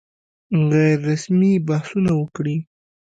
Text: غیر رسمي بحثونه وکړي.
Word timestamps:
غیر 0.71 0.97
رسمي 1.09 1.53
بحثونه 1.67 2.11
وکړي. 2.21 2.57